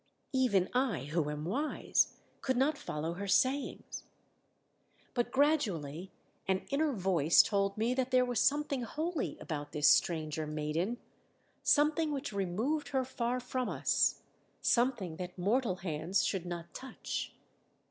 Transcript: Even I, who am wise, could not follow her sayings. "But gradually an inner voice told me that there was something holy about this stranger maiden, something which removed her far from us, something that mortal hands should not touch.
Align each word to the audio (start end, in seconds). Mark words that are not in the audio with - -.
Even 0.33 0.67
I, 0.73 1.03
who 1.11 1.29
am 1.29 1.45
wise, 1.45 2.13
could 2.41 2.57
not 2.57 2.75
follow 2.75 3.13
her 3.13 3.27
sayings. 3.27 4.03
"But 5.13 5.29
gradually 5.31 6.11
an 6.47 6.65
inner 6.71 6.91
voice 6.91 7.43
told 7.43 7.77
me 7.77 7.93
that 7.93 8.09
there 8.09 8.25
was 8.25 8.39
something 8.39 8.81
holy 8.81 9.37
about 9.37 9.73
this 9.73 9.87
stranger 9.87 10.47
maiden, 10.47 10.97
something 11.61 12.11
which 12.11 12.33
removed 12.33 12.87
her 12.87 13.05
far 13.05 13.39
from 13.39 13.69
us, 13.69 14.23
something 14.59 15.17
that 15.17 15.37
mortal 15.37 15.75
hands 15.75 16.25
should 16.25 16.47
not 16.47 16.73
touch. 16.73 17.33